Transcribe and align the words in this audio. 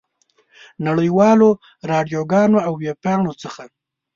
نړۍ 0.85 1.09
والو 1.17 1.49
راډیوګانو 1.89 2.57
او 2.67 2.73
ویبپاڼو 2.81 3.31
څخه. 3.43 3.63